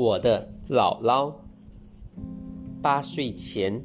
[0.00, 1.30] 我的姥姥。
[2.80, 3.78] 八岁前，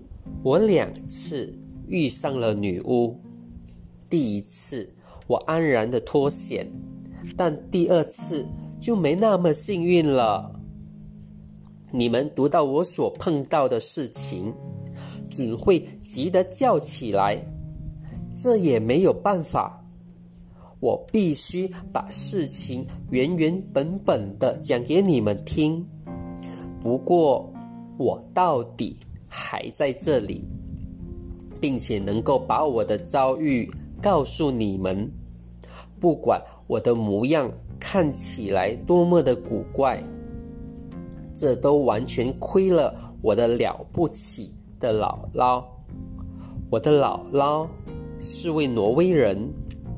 [0.45, 1.53] 我两次
[1.89, 3.19] 遇上了女巫。
[4.09, 4.87] 第一次，
[5.27, 6.65] 我安然的脱险，
[7.35, 8.45] 但第二次
[8.79, 10.57] 就没那么幸运了。
[11.91, 14.53] 你们读到我所碰到的事情，
[15.29, 17.37] 准会急得叫起来。
[18.33, 19.85] 这也没有办法，
[20.79, 25.85] 我必须把事情原原本本的讲给你们听。
[26.85, 27.51] 不过，
[27.97, 28.95] 我到底
[29.27, 30.47] 还在这里，
[31.59, 33.67] 并且能够把我的遭遇
[34.03, 35.11] 告诉你们。
[35.99, 39.99] 不管我的模样看起来多么的古怪。
[41.33, 45.63] 这都完全亏了我的了不起的姥姥。
[46.69, 47.67] 我的姥姥
[48.19, 49.51] 是位挪威人，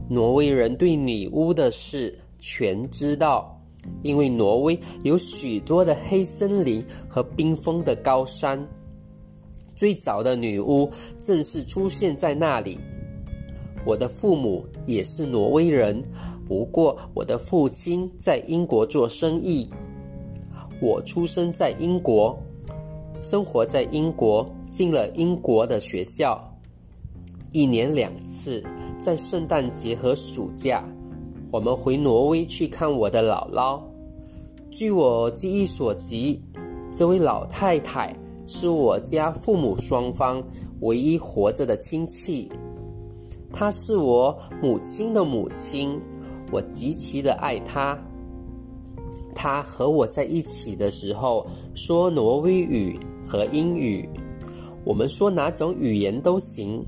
[0.09, 3.56] 挪威人对女巫的事全知道，
[4.03, 8.65] 因为挪威有许多的黑森林和冰封的高山。
[9.75, 10.89] 最早的女巫
[11.21, 12.79] 正是出现在那里。
[13.85, 16.01] 我的父母也是挪威人，
[16.45, 19.69] 不过我的父亲在英国做生意。
[20.81, 22.37] 我出生在英国，
[23.21, 26.39] 生活在英国，进了英国的学校，
[27.51, 28.63] 一年两次，
[28.99, 30.83] 在圣诞节和暑假，
[31.49, 33.79] 我们回挪威去看我的姥姥。
[34.69, 36.41] 据我记忆所及，
[36.91, 38.13] 这位老太太
[38.45, 40.43] 是我家父母双方
[40.81, 42.51] 唯一活着的亲戚，
[43.51, 45.97] 她是我母亲的母亲，
[46.51, 47.97] 我极其的爱她。
[49.33, 54.07] 她和我在一起的时候说挪威语和英语，
[54.83, 56.85] 我们说哪种语言都行。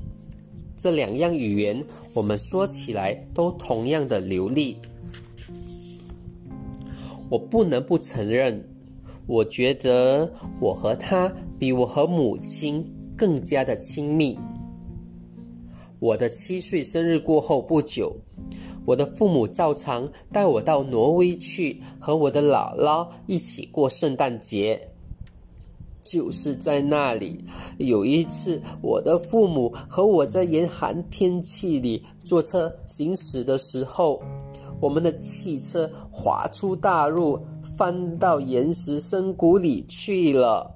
[0.80, 4.78] 这两样语言我们说起来都同样的流利。
[7.28, 8.66] 我不能不承认，
[9.26, 12.82] 我觉得我和他比我和母亲
[13.14, 14.38] 更加的亲密。
[15.98, 18.16] 我的七岁生日过后不久。
[18.86, 24.80] 我的父母照常带我到挪威去和我的姥姥一起过圣诞节。
[26.02, 27.44] 就是在那里，
[27.78, 34.22] 有一次，我的父母和我在严寒天气里坐车行驶的时候，
[34.80, 37.38] 我们的汽车滑出大路，
[37.76, 40.70] 翻到岩石深谷里去了。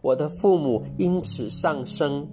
[0.00, 2.26] 我的父母因此丧生，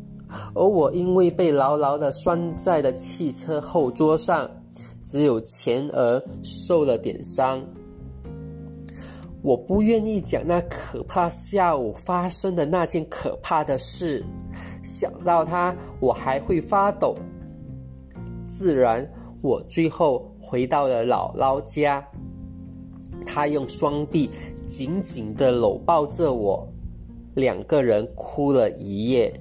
[0.53, 4.49] 而我因为被牢牢地拴在了汽车后座上。
[5.01, 7.65] 只有前额受了点伤。
[9.41, 14.23] 我不愿意讲那可怕下午发生的那件可怕的事，
[14.83, 17.15] 想到它我还会发抖。
[18.47, 19.09] 自然，
[19.41, 22.05] 我最后回到了姥姥家，
[23.25, 24.29] 她用双臂
[24.65, 26.67] 紧紧地搂抱着我，
[27.35, 29.33] 两个人哭了一夜。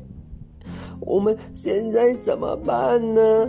[1.00, 3.48] 我们现在怎么办呢？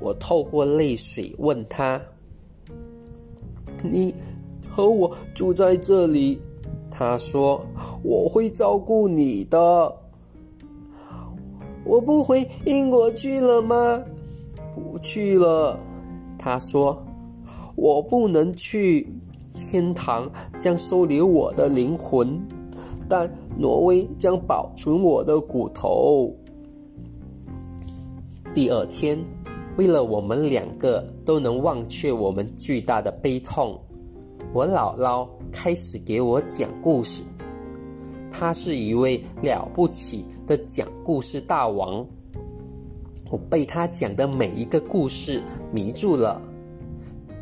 [0.00, 2.00] 我透过泪水问他
[3.82, 4.14] ：“你
[4.76, 6.38] 和我住在这里？”
[6.92, 7.64] 他说
[8.04, 9.58] ：“我会照顾你的。”
[11.82, 14.02] 我不回英国去了吗？
[14.74, 15.78] 不去了。
[16.38, 16.94] 他说
[17.74, 19.08] ：“我不能去，
[19.54, 22.38] 天堂将收留我的灵魂，
[23.08, 26.30] 但挪威将保存我的骨头。”
[28.52, 29.18] 第二天。
[29.76, 33.78] 为了我们两个都能忘却我们巨大的悲痛，
[34.56, 37.22] 我姥姥开始给我讲故事。
[38.30, 42.02] 她是一位了不起的讲故事大王。
[43.30, 46.40] 我被她讲的每一个故事迷住了。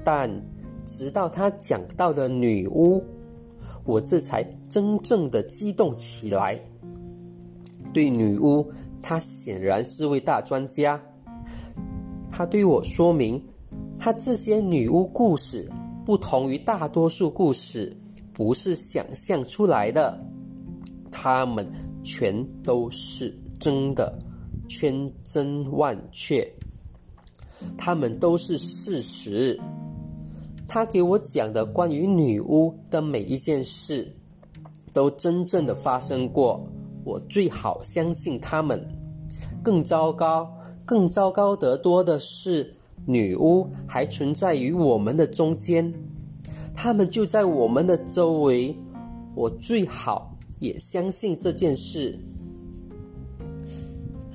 [0.03, 0.29] 但
[0.85, 3.01] 直到她讲到的女巫，
[3.85, 6.61] 我这才真正的激动起来。
[7.93, 8.69] 对女巫，
[9.01, 11.01] 她显然是位大专家。
[12.29, 13.41] 她对我说明，
[14.01, 15.71] 她这些女巫故事
[16.05, 17.97] 不同于大多数故事，
[18.33, 20.19] 不是想象出来的，
[21.11, 21.67] 他们
[22.03, 24.19] 全都是真的，
[24.69, 26.47] 千真万确，
[27.79, 29.59] 他们都是事实。
[30.69, 34.07] 他给我讲的关于女巫的每一件事，
[34.93, 36.67] 都真正的发生过，
[37.05, 38.81] 我最好相信他们。
[39.63, 40.47] 更糟糕。
[40.87, 42.71] 更糟糕得多的是，
[43.07, 45.93] 女巫还存在于我们的中间，
[46.75, 48.75] 他们就在我们的周围。
[49.35, 52.17] 我最好也相信这件事。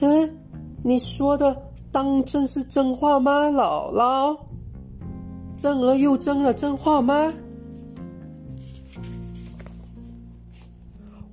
[0.02, 0.38] 嗯，
[0.84, 1.56] 你说的
[1.92, 4.38] 当真是真话吗，姥姥？
[5.56, 7.34] 真而又真的真话吗？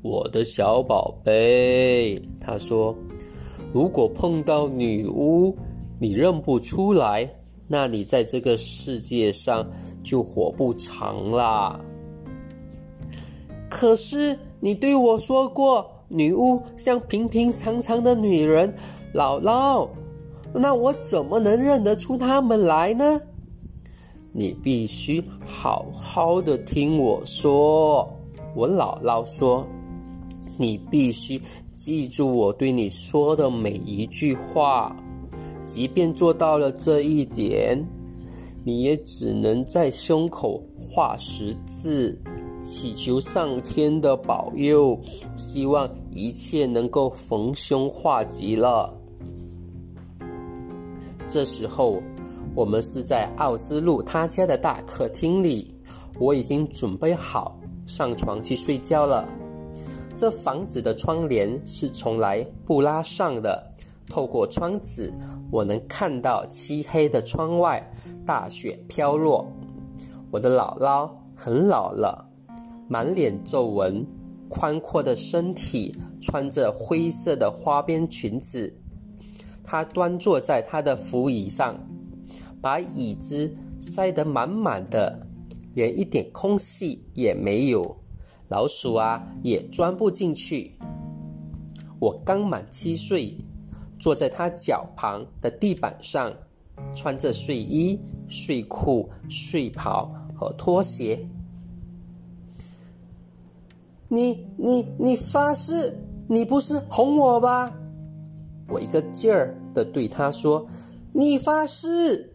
[0.03, 2.95] 我的小宝贝，他说
[3.75, 5.53] ：“如果碰到女巫，
[5.99, 7.29] 你认不出来，
[7.69, 9.67] 那你在这个世界上
[10.03, 11.81] 就活不长啦。”
[13.69, 18.73] 可是你对我说过，女巫像平平常常的女人，
[19.13, 19.89] 姥姥，
[20.55, 23.21] 那我怎么能认得出她们来呢？
[24.33, 28.09] 你必须好好的听我说。
[28.55, 29.67] 我姥姥说
[30.57, 31.41] ：“你必须
[31.75, 34.97] 记住我对你说的每一句话，
[35.67, 37.79] 即便做到了这一点，
[38.65, 42.19] 你也只能在胸口画十字，
[42.63, 44.99] 祈求上天的保佑，
[45.35, 48.97] 希望一切能够逢凶化吉了。”
[51.29, 52.01] 这时候。
[52.55, 55.71] 我们是在奥斯陆他家的大客厅里，
[56.19, 59.29] 我已经准备好上床去睡觉了。
[60.15, 63.63] 这房子的窗帘是从来不拉上的，
[64.09, 65.13] 透过窗子，
[65.51, 67.83] 我能看到漆黑的窗外，
[68.25, 69.47] 大雪飘落。
[70.31, 72.29] 我的姥姥很老了，
[72.89, 74.07] 满脸皱纹，
[74.49, 78.73] 宽阔的身体，穿着灰色的花边裙子。
[79.63, 81.79] 她端坐在她的扶椅上。
[82.59, 85.17] 把椅子塞得满满的，
[85.75, 87.97] 连一点空隙也没有，
[88.49, 90.73] 老鼠啊也钻不进去。
[92.01, 93.37] 我刚满七岁，
[93.99, 96.33] 坐在他脚旁的地板上，
[96.95, 101.19] 穿着睡衣、睡裤、睡袍和拖鞋。
[104.09, 105.97] 你你你发誓，
[106.29, 107.73] 你不是哄我吧？
[108.69, 110.67] 我一个劲儿的对他说
[111.13, 112.33] ：“你发誓。”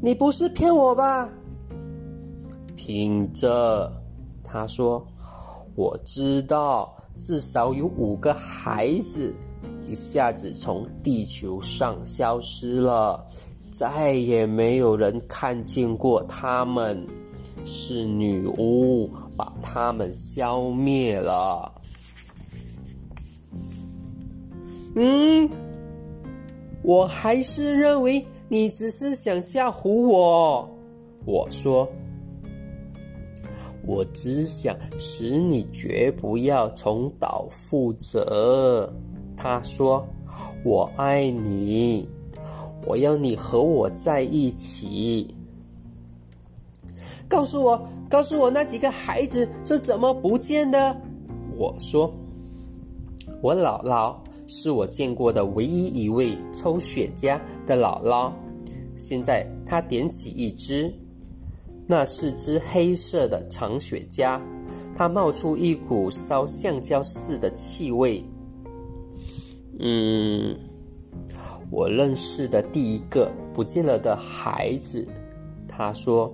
[0.00, 1.28] 你不是骗我吧？
[2.76, 3.92] 听着，
[4.44, 5.04] 他说
[5.74, 9.34] ：“我知道，至少有五个孩子
[9.86, 13.26] 一下子从地球上消失了，
[13.70, 17.06] 再也没有人看见过他们，
[17.64, 21.72] 是女巫把他们消灭了。”
[24.96, 25.48] 嗯，
[26.82, 28.24] 我还是认为。
[28.46, 30.68] 你只是想吓唬我，
[31.24, 31.88] 我说，
[33.86, 38.92] 我只想使你绝不要重蹈覆辙。
[39.36, 40.06] 他说，
[40.64, 42.08] 我爱你，
[42.86, 45.34] 我要你和我在一起。
[47.28, 50.96] 告诉我，告诉我那几个孩子是怎么不见的？
[51.56, 52.12] 我说，
[53.42, 54.16] 我姥姥
[54.46, 58.32] 是我见过的唯一一位抽雪茄的姥姥。
[58.96, 60.92] 现在他点起一支，
[61.86, 64.40] 那是支黑色的长雪茄，
[64.94, 68.24] 它冒出一股烧橡胶似的气味。
[69.78, 70.56] 嗯，
[71.70, 75.06] 我认识的第一个不见了的孩子，
[75.68, 76.32] 他说，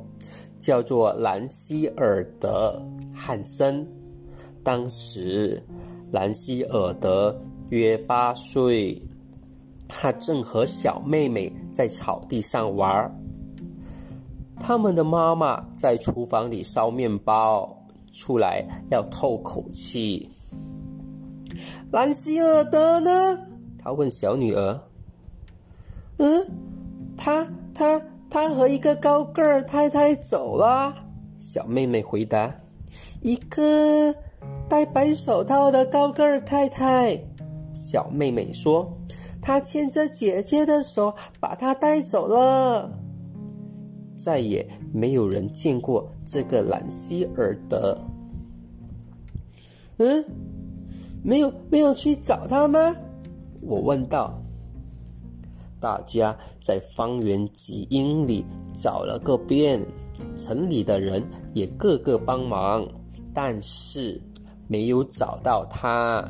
[0.58, 2.82] 叫做兰希尔德·
[3.16, 3.87] 汉森。
[4.62, 5.62] 当时，
[6.12, 7.34] 兰希尔德
[7.70, 9.00] 约八岁。
[9.92, 13.12] 他正和小妹妹在草地上玩儿，
[14.60, 17.76] 他们的妈妈在厨房里烧面包，
[18.12, 20.30] 出来要透口气。
[21.92, 23.38] 兰希尔德呢？
[23.78, 24.80] 他问小女儿。
[26.18, 26.47] 嗯，
[27.16, 30.94] 他他他和一个高个儿太太走了。
[31.37, 32.54] 小妹妹回答。
[33.23, 34.14] 一个
[34.68, 37.18] 戴白手套的高个儿太太。
[37.75, 38.90] 小妹妹说。
[39.42, 42.92] 她牵着姐姐的手，把她带走了。
[44.14, 47.99] 再也没有人见过这个兰希尔德。
[49.97, 50.23] 嗯，
[51.23, 52.79] 没有没有去找他吗？
[53.61, 54.35] 我问道。
[55.81, 59.81] 大家在方圆几英里找了个遍，
[60.37, 61.23] 城里的人
[61.55, 62.87] 也个个帮忙，
[63.33, 64.21] 但是
[64.69, 66.23] 没有找到他。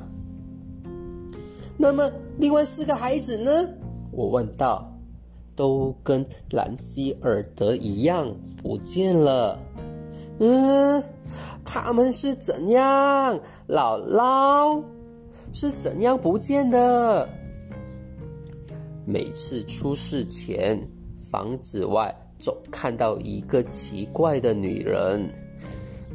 [1.76, 3.50] 那么，另外四个孩子呢？
[4.12, 4.86] 我问道。
[5.56, 9.58] 都跟兰希尔德一样不见了。
[10.38, 11.02] 嗯，
[11.62, 13.38] 他们是怎样？
[13.70, 14.82] 姥姥
[15.52, 17.28] 是怎样不见的？
[19.06, 20.76] 每次出事前，
[21.30, 25.30] 房子外总看到一个奇怪的女人。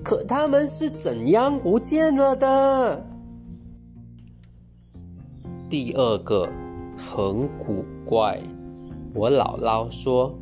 [0.04, 3.06] 可他们是怎样不见了的？
[5.70, 6.50] 第二个
[6.98, 8.38] 很古怪，
[9.14, 10.38] 我姥姥说，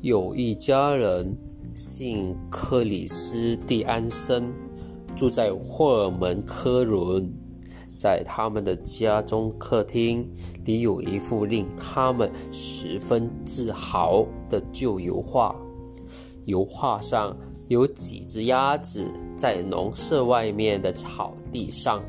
[0.00, 1.36] 有一家人
[1.74, 4.50] 姓克里斯蒂安森，
[5.20, 7.30] 住在霍尔门科伦。
[7.98, 10.26] 在他们的家中客厅
[10.64, 15.54] 里有一幅令他们十分自豪的旧油画。
[16.46, 17.36] 油画上
[17.68, 19.04] 有几只鸭子
[19.36, 22.02] 在农舍外面的草地上。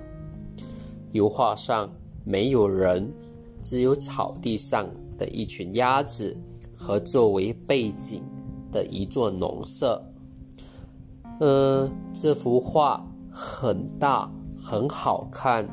[1.11, 3.11] 油画上没有人，
[3.61, 4.87] 只有草地上
[5.17, 6.33] 的一群鸭子
[6.77, 8.23] 和作为背景
[8.71, 10.01] 的一座农舍。
[11.41, 14.31] 呃，这幅画很大。
[14.63, 15.67] 很好看。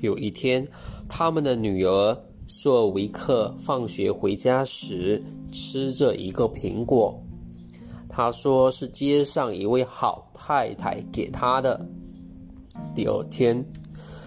[0.00, 0.68] 有一天，
[1.08, 7.18] 他们的女儿索尔维克放学回家时吃着一个苹果，
[8.06, 11.84] 他说是街上一位好太太给他的。
[12.94, 13.64] 第二天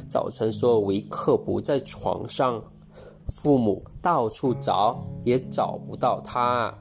[0.09, 2.61] 早晨，索尔维克不在床上，
[3.27, 6.75] 父母到处找也找不到他。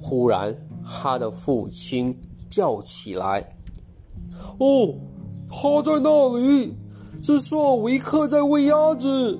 [0.00, 2.16] 忽然，他的父亲
[2.52, 3.44] 叫起来
[4.60, 4.94] ：“哦！”
[5.50, 6.74] 他在那里，
[7.22, 9.38] 是索维克在喂鸭子。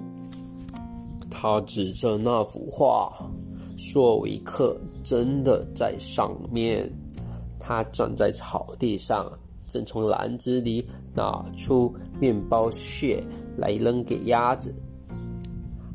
[1.30, 3.10] 他指着那幅画，
[3.78, 6.90] 索维克真的在上面。
[7.58, 9.30] 他站在草地上，
[9.66, 13.24] 正从篮子里拿出面包屑
[13.56, 14.74] 来扔给鸭子。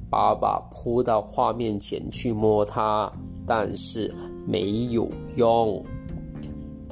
[0.09, 3.11] 爸爸扑到画面前去摸它，
[3.45, 4.11] 但是
[4.47, 5.85] 没有用。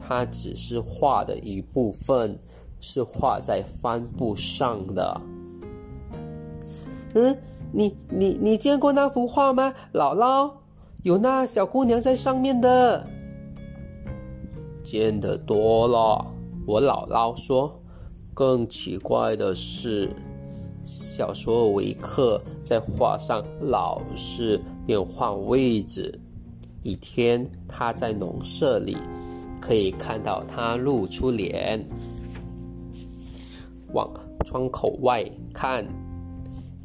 [0.05, 2.37] 它只是画的一部分。
[2.81, 5.21] 是画在帆布上的。
[7.15, 7.35] 嗯，
[7.71, 10.51] 你你你见过那幅画吗，姥姥？
[11.01, 13.03] 有那小姑娘在上面的。
[14.83, 16.23] 见得多了，
[16.67, 17.81] 我姥姥说。
[18.35, 20.11] 更奇怪的是，
[20.83, 26.13] 小索维克在画上老是变换位置。
[26.83, 28.95] 一天他在农舍里，
[29.65, 31.83] 可以看到他露出脸。
[33.93, 34.07] 往
[34.45, 35.83] 窗口外看。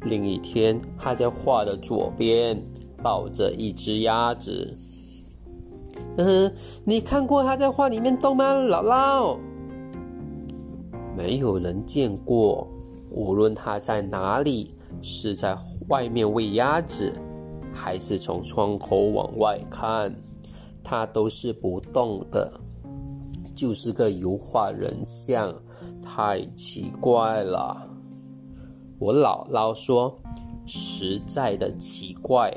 [0.05, 2.59] 另一天，他在画的左边
[3.03, 4.75] 抱着一只鸭子。
[6.17, 6.51] 嗯，
[6.85, 9.37] 你看过他在画里面动吗，姥姥？
[11.15, 12.67] 没有人见过。
[13.11, 14.73] 无论他在哪里，
[15.03, 15.55] 是在
[15.89, 17.13] 外面喂鸭子，
[17.71, 20.15] 还是从窗口往外看，
[20.83, 22.51] 他都是不动的，
[23.55, 25.53] 就是个油画人像。
[26.03, 27.89] 太奇怪了，
[28.99, 30.13] 我姥姥说，
[30.65, 32.51] 实在的奇怪。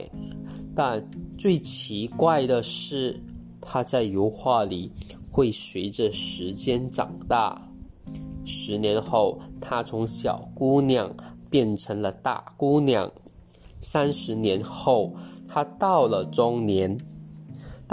[0.75, 1.03] 但
[1.39, 3.19] 最奇怪的是，
[3.61, 4.91] 她在油画里
[5.31, 7.57] 会随着时间长大。
[8.45, 11.15] 十年后，她从小姑娘
[11.49, 13.09] 变成了大姑娘；
[13.81, 15.13] 三十年后，
[15.49, 16.99] 她到了中年；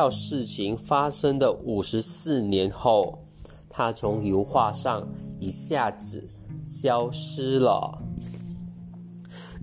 [0.01, 3.19] 到事情发生的五十四年后。
[3.69, 5.07] 他从油画上
[5.39, 6.27] 一下子
[6.65, 8.01] 消失了。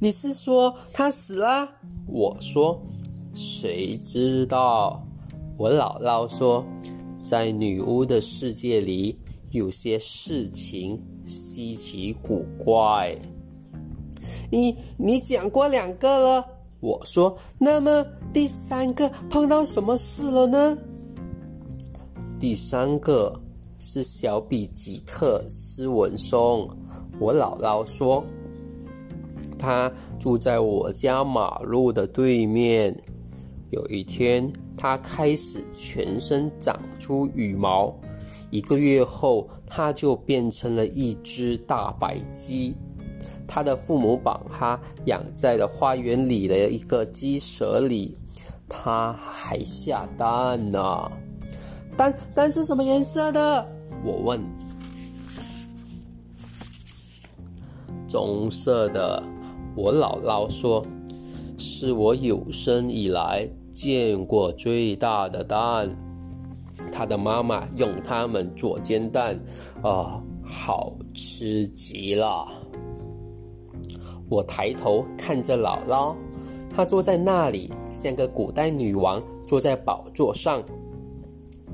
[0.01, 1.69] 你是说他死了？
[2.07, 2.81] 我说，
[3.35, 5.05] 谁知道？
[5.59, 6.65] 我姥姥说，
[7.21, 9.19] 在女巫的世界里，
[9.51, 13.15] 有些事情稀奇古怪。
[14.51, 16.45] 你你讲过两个了，
[16.81, 18.07] 我说，那么
[18.39, 20.79] 第三个碰到什么事了呢？
[22.39, 23.35] 第三个。
[23.81, 26.69] 是小比吉特斯文松，
[27.21, 28.25] 我姥姥说，
[29.59, 32.97] 他住在我家马路的对面。
[33.71, 37.93] 有一天，他开始全身长出羽毛，
[38.51, 42.75] 一个月后，他就变成了一只大白鸡。
[43.47, 48.17] 他的父母把他养在了花园里的一个鸡舍里，
[48.69, 51.11] 他还下蛋呢。
[51.97, 53.67] 蛋蛋是什么颜色的？
[54.05, 54.41] 我问。
[58.07, 59.23] 棕色的，
[59.75, 60.87] 我姥姥说，
[61.59, 65.91] 是我有生以来见过最大的蛋。
[66.91, 69.39] 他的妈妈用它们做煎蛋，
[69.83, 72.47] 啊，好吃极了。
[74.31, 76.17] 我抬头看着姥姥，
[76.79, 80.63] 她坐在那里，像个古代女王坐在宝座上。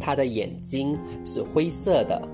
[0.01, 0.97] 他的眼睛
[1.27, 2.27] 是灰色的，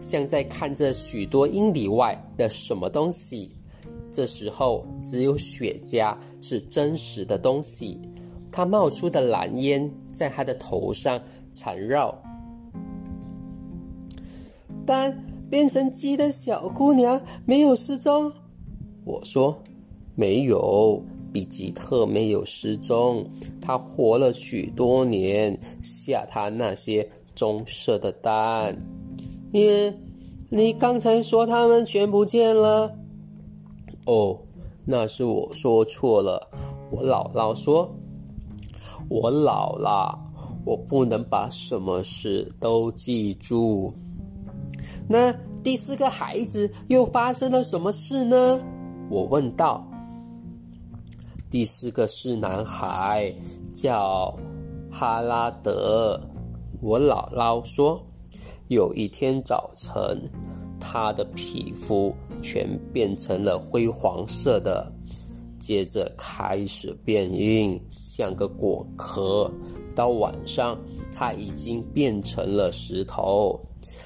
[0.00, 3.54] 像在看着许多英里外的什么东西。
[4.10, 8.00] 这时候，只有雪茄是真实的东西。
[8.50, 11.20] 它冒出的蓝烟在他的头上
[11.52, 12.18] 缠绕。
[14.86, 18.32] 但变成鸡的小姑娘没有失踪。
[19.04, 19.62] 我说
[20.16, 20.98] ：“没有。”
[21.32, 23.24] 比吉特没有失踪，
[23.60, 28.76] 他活了许多年，下他那些棕色的蛋。
[29.52, 29.92] 你
[30.48, 32.94] 你刚才说他们全不见了。
[34.06, 34.38] 哦，
[34.84, 36.40] 那是我说错了。
[36.90, 37.88] 我姥姥说
[39.08, 40.18] ：“我老了，
[40.64, 43.92] 我不能把什么事都记住。”
[45.08, 45.32] 那
[45.62, 48.60] 第四个孩子又发生了什么事呢？
[49.10, 49.86] 我问道。
[51.50, 53.34] 第四个是男孩，
[53.74, 54.32] 叫
[54.88, 56.18] 哈拉德。
[56.80, 58.00] 我姥姥说，
[58.68, 60.22] 有一天早晨，
[60.78, 64.92] 他的皮肤全变成了灰黄色的，
[65.58, 69.50] 接着开始变硬，像个果壳。
[69.92, 70.80] 到晚上，
[71.12, 73.60] 他已经变成了石头。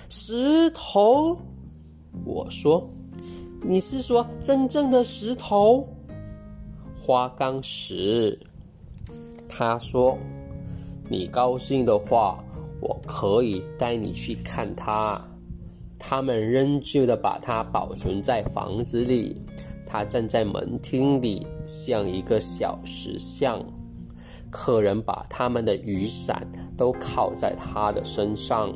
[0.09, 1.39] 石头，
[2.25, 2.89] 我说，
[3.63, 5.87] 你是说真正的石头？
[7.05, 8.39] 花岗石。
[9.47, 10.17] 他说，
[11.11, 12.43] 你高兴的话。
[12.81, 15.19] 我可以带你去看它。
[15.99, 19.35] 他们仍旧的把它保存在房子里。
[19.87, 23.65] 他站在门厅里，像一个小石像。
[24.51, 26.47] 客人把他们的雨伞
[26.77, 28.71] 都靠在他的身上。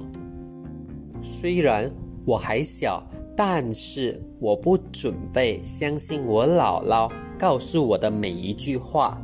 [1.21, 1.91] 虽然
[2.25, 3.07] 我还小，
[3.37, 9.21] 但是我不准备相信我姥姥告诉我的每一句话。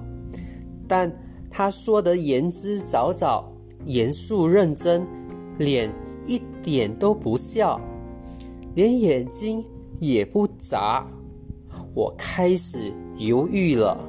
[0.86, 1.12] 但
[1.50, 3.44] 他说的言之凿凿。
[3.86, 5.06] 严肃认真，
[5.58, 5.92] 脸
[6.26, 7.78] 一点都不笑，
[8.74, 9.62] 连眼睛
[10.00, 11.06] 也不眨。
[11.92, 14.08] 我开始犹豫了。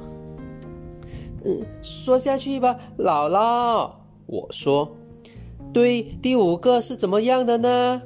[1.44, 3.92] 嗯，说下去吧，姥姥。
[4.24, 4.90] 我说，
[5.74, 8.00] 对，第五个是怎么样的呢？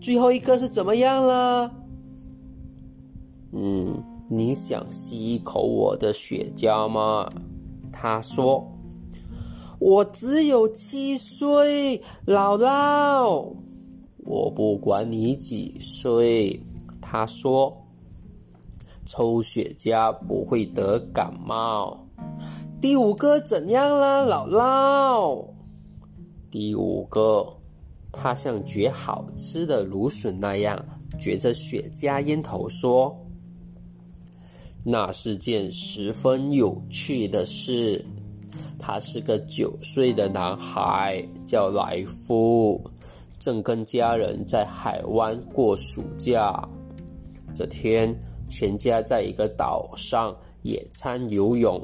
[0.00, 1.74] 最后一个是怎么样了？
[3.50, 3.91] 嗯，
[4.34, 7.30] 你想吸一口我的雪茄吗？
[7.92, 8.66] 他说。
[9.78, 13.52] 我只有七岁，姥姥。
[14.24, 16.58] 我不管你几岁，
[17.00, 17.76] 他说。
[19.04, 22.06] 抽雪茄不会得感冒。
[22.80, 25.44] 第五个怎样了，姥姥？
[26.50, 27.46] 第五个，
[28.12, 30.82] 他像嚼好吃的芦笋那样
[31.18, 33.14] 嚼着雪茄烟头说
[34.84, 38.04] ：“那是件十分有趣的事。”
[38.84, 42.82] 他是个九岁的男孩，叫莱夫，
[43.38, 46.68] 正跟家人在海湾过暑假。
[47.54, 48.12] 这天，
[48.48, 51.80] 全家在一个岛上野餐游泳，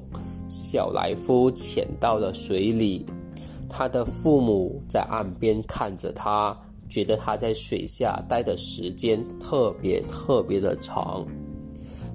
[0.48, 3.06] 小莱夫潜到了水里，
[3.68, 6.58] 他的父母在岸边看着他，
[6.88, 11.24] 觉得他在水下待的时间特别特别的长。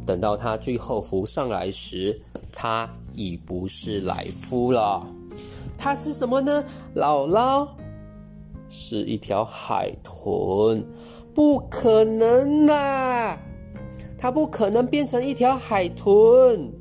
[0.05, 2.19] 等到他最后浮上来时，
[2.53, 5.05] 他已不是来夫了，
[5.77, 6.63] 他是什么呢？
[6.95, 7.67] 姥姥，
[8.69, 10.85] 是一条海豚，
[11.33, 13.39] 不可能啦！
[14.17, 16.71] 他不可能变成一条海豚，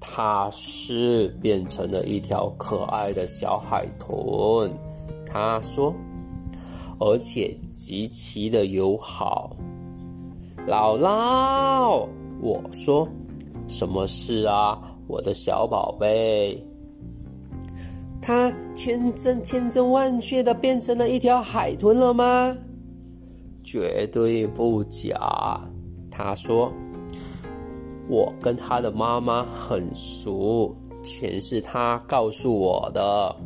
[0.00, 4.72] 他是变成了一条可爱的小海豚。
[5.24, 5.94] 他说，
[6.98, 9.56] 而且极其的友好。
[10.68, 12.06] 姥姥，
[12.42, 13.08] 我说。
[13.66, 16.62] 什么事啊，我的小宝贝？
[18.20, 22.56] 他千真千真万确的变成了一条海豚了吗？
[23.62, 25.60] 绝对不假。
[26.10, 26.72] 他说
[28.08, 33.36] ：“我跟他的妈妈很熟，全是他告诉我的。”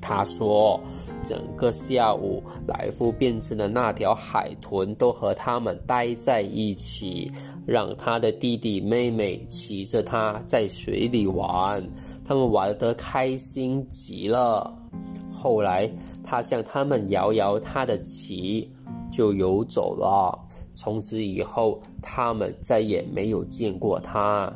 [0.00, 0.80] 他说。
[1.28, 7.30] 整个下午，莱夫变成的那条海豚都和他们待在一起，
[7.66, 11.84] 让他的弟弟妹妹骑着它在水里玩，
[12.24, 14.74] 他们玩得开心极了。
[15.30, 15.92] 后来，
[16.24, 18.66] 他向他们摇摇他的旗，
[19.12, 20.34] 就游走了。
[20.72, 24.50] 从此以后，他们再也没有见过他。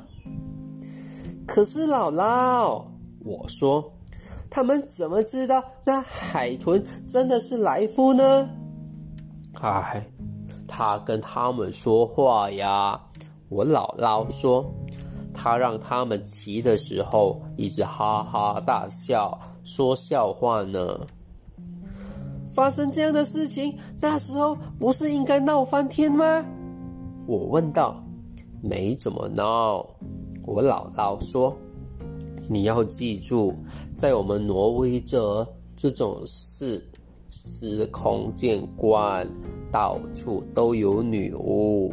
[1.47, 2.83] 可是，姥姥，
[3.19, 3.92] 我说。
[4.55, 8.51] 他们怎么知道那海豚真的是莱夫呢？
[9.63, 10.07] 唉，
[10.69, 13.01] 他跟他们说话呀。
[13.49, 14.71] 我姥姥说，
[15.33, 21.01] 他让他们骑的时候一直哈哈大笑，说笑话呢。
[22.55, 26.45] 发生这样的事情，那时候不是应该闹翻天吗？
[27.27, 28.05] 我问道。
[28.63, 29.79] 没怎么闹，
[30.45, 31.57] 我姥姥说。
[32.53, 33.55] 你要记住，
[33.97, 36.87] 在我们挪威这这种事
[37.31, 39.27] 司空见惯，
[39.73, 41.91] 到处都有女巫。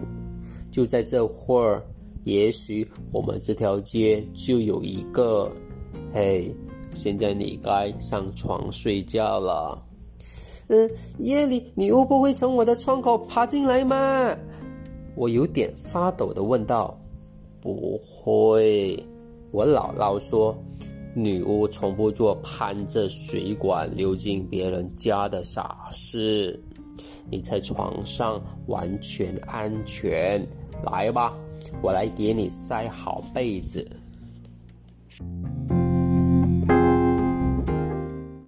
[0.69, 1.81] 就在这会儿，
[2.25, 5.49] 也许我们这条街就有一个。
[6.13, 6.53] 嘿，
[6.93, 9.81] 现在你该上床睡觉了。
[10.67, 14.35] 嗯，夜里女巫不会从我的窗口爬进来吗？
[15.15, 16.99] 我有点发抖的问道。
[17.61, 19.01] 不会，
[19.51, 20.55] 我姥姥说，
[21.15, 26.61] 女巫从不做攀着水管溜进别人家的傻事。
[27.31, 30.47] 你在床上完全安全，
[30.83, 31.37] 来吧，
[31.81, 33.85] 我来给你塞好被子。